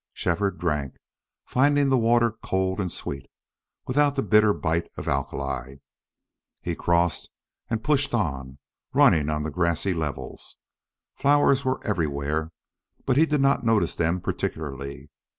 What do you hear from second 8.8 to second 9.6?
running on the